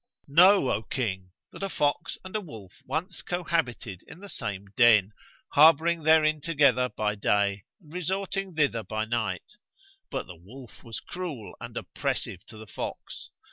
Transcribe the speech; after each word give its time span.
[FN#150] 0.27 0.35
Know, 0.35 0.71
O 0.71 0.81
King, 0.81 1.31
that 1.51 1.61
a 1.61 1.69
fox 1.69 2.17
and 2.25 2.35
a 2.35 2.41
wolf 2.41 2.73
once 2.85 3.21
cohabited 3.21 4.01
in 4.07 4.19
the 4.19 4.29
same 4.29 4.65
den, 4.75 5.11
harbouring 5.53 6.01
therein 6.01 6.41
together 6.41 6.89
by 6.89 7.13
day 7.13 7.65
and 7.79 7.93
resorting 7.93 8.55
thither 8.55 8.81
by 8.81 9.05
night; 9.05 9.57
but 10.09 10.25
the 10.25 10.35
wolf 10.35 10.83
was 10.83 10.99
cruel 11.01 11.55
and 11.61 11.77
oppressive 11.77 12.43
to 12.47 12.57
the 12.57 12.65
fox. 12.65 13.29